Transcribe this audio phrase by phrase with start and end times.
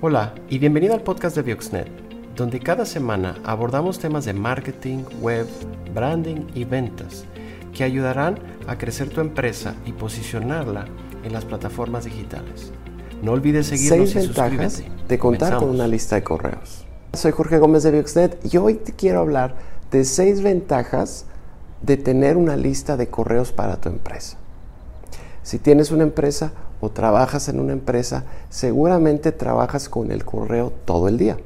[0.00, 1.88] Hola y bienvenido al podcast de Bioxnet,
[2.36, 5.48] donde cada semana abordamos temas de marketing, web,
[5.92, 7.24] branding y ventas
[7.74, 8.38] que ayudarán
[8.68, 10.84] a crecer tu empresa y posicionarla
[11.24, 12.70] en las plataformas digitales.
[13.24, 15.08] No olvides seguirnos Seis y ventajas suscríbete.
[15.08, 16.86] de contar con una lista de correos.
[17.14, 19.56] Soy Jorge Gómez de Bioxnet y hoy te quiero hablar
[19.90, 21.26] de seis ventajas
[21.82, 24.38] de tener una lista de correos para tu empresa.
[25.48, 31.08] Si tienes una empresa o trabajas en una empresa, seguramente trabajas con el correo todo
[31.08, 31.38] el día.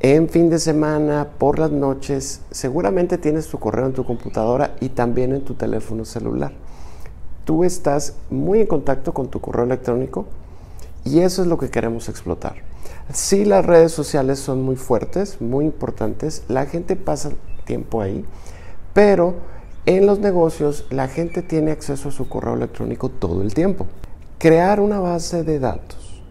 [0.00, 4.88] En fin de semana, por las noches, seguramente tienes tu correo en tu computadora y
[4.88, 6.52] también en tu teléfono celular.
[7.44, 10.24] Tú estás muy en contacto con tu correo electrónico
[11.04, 12.54] y eso es lo que queremos explotar.
[13.12, 17.28] Sí, las redes sociales son muy fuertes, muy importantes, la gente pasa
[17.66, 18.24] tiempo ahí,
[18.94, 19.34] pero
[19.96, 23.86] en los negocios la gente tiene acceso a su correo electrónico todo el tiempo.
[24.36, 26.22] Crear una base de datos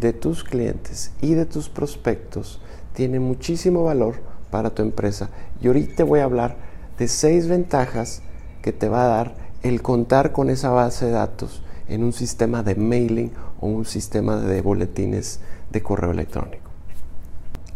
[0.00, 2.60] de tus clientes y de tus prospectos
[2.92, 4.16] tiene muchísimo valor
[4.50, 5.30] para tu empresa.
[5.60, 6.56] Y ahorita voy a hablar
[6.98, 8.20] de seis ventajas
[8.62, 12.64] que te va a dar el contar con esa base de datos en un sistema
[12.64, 13.30] de mailing
[13.60, 15.38] o un sistema de boletines
[15.70, 16.68] de correo electrónico.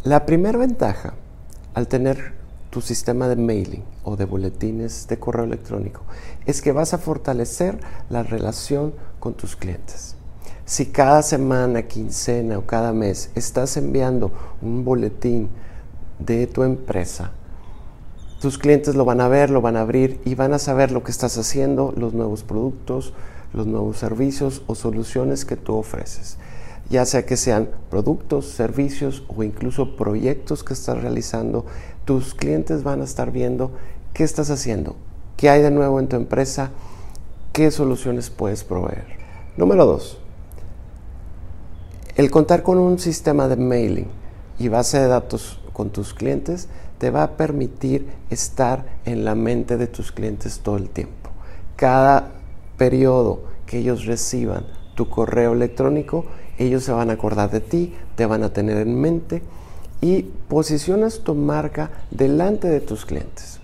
[0.02, 1.14] La primera ventaja
[1.74, 2.32] al tener
[2.70, 6.02] tu sistema de mailing o de boletines de correo electrónico
[6.46, 7.78] es que vas a fortalecer
[8.10, 10.14] la relación con tus clientes.
[10.64, 15.48] Si cada semana, quincena o cada mes estás enviando un boletín
[16.18, 17.32] de tu empresa,
[18.40, 21.02] tus clientes lo van a ver, lo van a abrir y van a saber lo
[21.02, 23.14] que estás haciendo, los nuevos productos,
[23.52, 26.36] los nuevos servicios o soluciones que tú ofreces.
[26.90, 31.66] Ya sea que sean productos, servicios o incluso proyectos que estás realizando,
[32.04, 33.72] tus clientes van a estar viendo
[34.14, 34.96] qué estás haciendo,
[35.36, 36.70] qué hay de nuevo en tu empresa,
[37.52, 39.04] qué soluciones puedes proveer.
[39.56, 40.18] Número dos,
[42.16, 44.08] el contar con un sistema de mailing
[44.58, 49.76] y base de datos con tus clientes te va a permitir estar en la mente
[49.76, 51.30] de tus clientes todo el tiempo.
[51.76, 52.32] Cada
[52.76, 54.66] periodo que ellos reciban
[54.98, 56.24] tu correo electrónico,
[56.58, 59.44] ellos se van a acordar de ti, te van a tener en mente
[60.00, 63.60] y posicionas tu marca delante de tus clientes.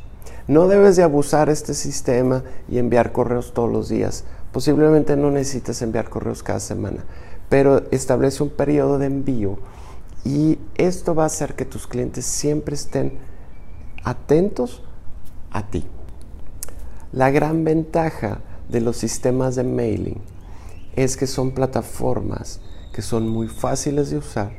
[0.46, 4.22] No debes de abusar este sistema y enviar correos todos los días.
[4.52, 7.04] Posiblemente no necesitas enviar correos cada semana,
[7.48, 9.58] pero establece un periodo de envío
[10.24, 13.18] y esto va a hacer que tus clientes siempre estén
[14.04, 14.84] atentos
[15.50, 15.84] a ti.
[17.10, 20.34] La gran ventaja de los sistemas de mailing
[20.96, 22.60] es que son plataformas
[22.94, 24.52] que son muy fáciles de usar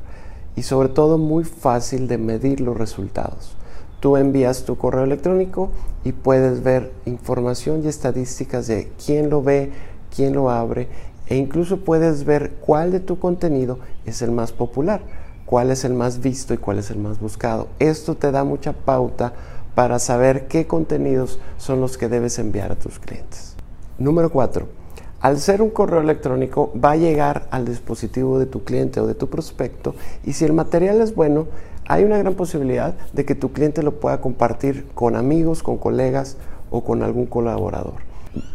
[0.55, 3.55] y sobre todo muy fácil de medir los resultados.
[4.01, 5.71] Tú envías tu correo electrónico
[6.03, 9.71] y puedes ver información y estadísticas de quién lo ve,
[10.13, 10.89] quién lo abre
[11.27, 15.01] e incluso puedes ver cuál de tu contenido es el más popular,
[15.45, 17.69] cuál es el más visto y cuál es el más buscado.
[17.79, 19.33] Esto te da mucha pauta
[19.73, 23.55] para saber qué contenidos son los que debes enviar a tus clientes.
[23.97, 24.84] Número 4.
[25.25, 29.15] Al ser un correo electrónico va a llegar al dispositivo de tu cliente o de
[29.15, 31.47] tu prospecto y si el material es bueno,
[31.87, 36.37] hay una gran posibilidad de que tu cliente lo pueda compartir con amigos, con colegas
[36.69, 37.95] o con algún colaborador.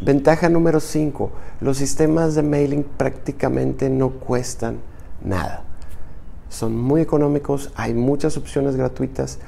[0.01, 1.33] Ventaja número 5.
[1.61, 4.77] Los sistemas de mailing prácticamente no cuestan
[5.25, 5.65] nada.
[6.51, 9.41] Son muy económicos, hay muchas opciones gratuitas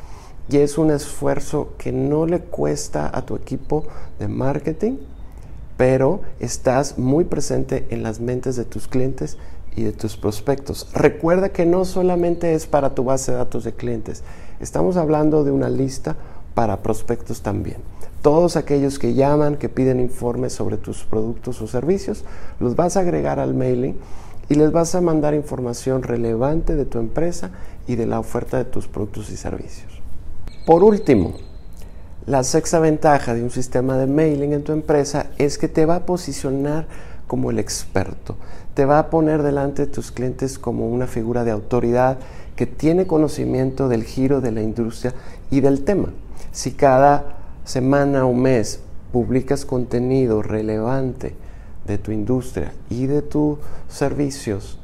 [0.49, 3.85] y es un esfuerzo que no le cuesta a tu equipo
[4.19, 4.97] de marketing,
[5.77, 9.39] pero estás muy presente en las mentes de tus clientes
[9.77, 10.89] y de tus prospectos.
[10.93, 14.23] Recuerda que no solamente es para tu base de datos de clientes,
[14.61, 16.17] estamos hablando de una lista
[16.55, 17.79] para prospectos también.
[18.21, 22.25] Todos aquellos que llaman, que piden informes sobre tus productos o servicios,
[22.61, 23.97] los vas a agregar al mailing
[24.49, 27.51] y les vas a mandar información relevante de tu empresa
[27.87, 29.91] y de la oferta de tus productos y servicios.
[30.67, 31.35] Por último,
[32.27, 35.97] la sexta ventaja de un sistema de mailing en tu empresa es que te va
[35.97, 36.87] a posicionar
[37.27, 38.37] como el experto,
[38.75, 42.19] te va a poner delante de tus clientes como una figura de autoridad
[42.55, 45.15] que tiene conocimiento del giro de la industria
[45.51, 46.11] y del tema.
[46.53, 48.79] Si cada semana o mes
[49.11, 51.35] publicas contenido relevante
[51.87, 53.59] de tu industria y de tus
[53.89, 54.79] servicios,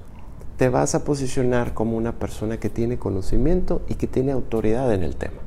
[0.57, 5.05] te vas a posicionar como una persona que tiene conocimiento y que tiene autoridad en
[5.05, 5.39] el tema.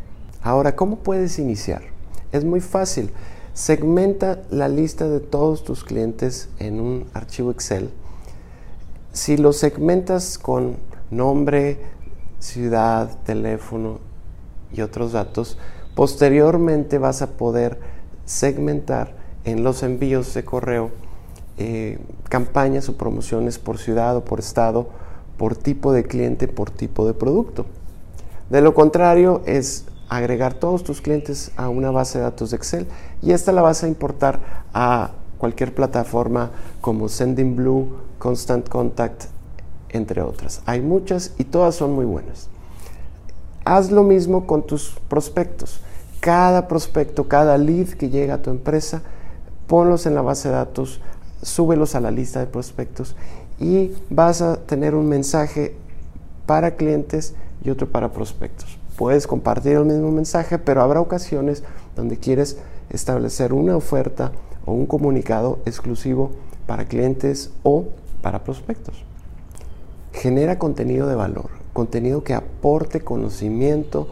[0.44, 1.84] Ahora, ¿cómo puedes iniciar?
[2.32, 3.12] Es muy fácil.
[3.54, 7.92] Segmenta la lista de todos tus clientes en un archivo Excel.
[9.14, 10.78] Si lo segmentas con
[11.12, 11.78] nombre,
[12.40, 14.00] ciudad, teléfono
[14.74, 15.60] y otros datos,
[15.94, 17.80] posteriormente vas a poder
[18.26, 20.90] segmentar en los envíos de correo
[21.58, 22.00] eh,
[22.30, 24.90] campañas o promociones por ciudad o por estado,
[25.38, 27.68] por tipo de cliente, por tipo de producto.
[28.50, 32.86] De lo contrario es agregar todos tus clientes a una base de datos de Excel
[33.22, 34.42] y esta la vas a importar
[34.74, 37.88] a cualquier plataforma como Sendinblue,
[38.20, 39.24] Constant Contact,
[39.88, 40.64] entre otras.
[40.66, 42.50] Hay muchas y todas son muy buenas.
[43.64, 45.80] Haz lo mismo con tus prospectos.
[46.20, 49.04] Cada prospecto, cada lead que llega a tu empresa,
[49.66, 51.00] ponlos en la base de datos,
[51.42, 53.16] súbelos a la lista de prospectos
[53.62, 55.74] y vas a tener un mensaje
[56.46, 57.34] para clientes
[57.64, 61.64] y otro para prospectos puedes compartir el mismo mensaje, pero habrá ocasiones
[61.96, 62.58] donde quieres
[62.90, 64.32] establecer una oferta
[64.66, 66.32] o un comunicado exclusivo
[66.68, 67.86] para clientes o
[68.22, 69.04] para prospectos.
[70.14, 74.08] Genera contenido de valor, contenido que aporte conocimiento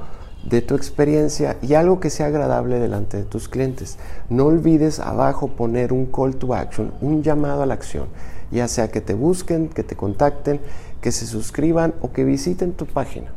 [0.49, 3.97] de tu experiencia y algo que sea agradable delante de tus clientes.
[4.29, 8.07] No olvides abajo poner un call to action, un llamado a la acción,
[8.49, 10.61] ya sea que te busquen, que te contacten,
[11.01, 13.33] que se suscriban o que visiten tu página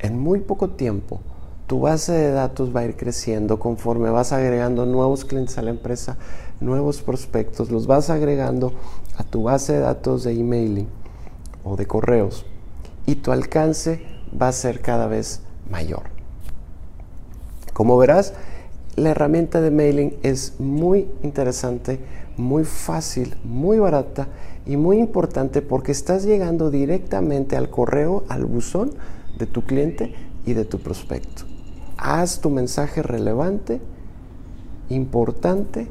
[0.00, 1.20] en muy poco tiempo
[1.70, 5.70] tu base de datos va a ir creciendo conforme vas agregando nuevos clientes a la
[5.70, 6.16] empresa,
[6.58, 8.72] nuevos prospectos, los vas agregando
[9.16, 10.88] a tu base de datos de emailing
[11.62, 12.44] o de correos
[13.06, 14.04] y tu alcance
[14.40, 16.02] va a ser cada vez mayor.
[17.72, 18.34] Como verás,
[18.96, 22.00] la herramienta de mailing es muy interesante,
[22.36, 24.26] muy fácil, muy barata
[24.70, 28.92] y muy importante porque estás llegando directamente al correo, al buzón
[29.36, 30.14] de tu cliente
[30.46, 31.42] y de tu prospecto.
[31.96, 33.80] Haz tu mensaje relevante,
[34.88, 35.88] importante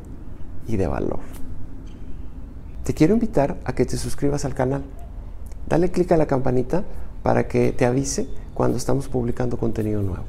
[0.66, 1.20] y de valor.
[2.86, 4.84] Te quiero invitar a que te suscribas al canal.
[5.68, 6.86] Dale clic a la campanita
[7.22, 10.24] para que te avise cuando estamos publicando contenido nuevo.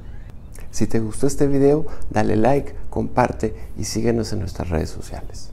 [0.72, 5.52] Si te gustó este video, dale like, comparte y síguenos en nuestras redes sociales.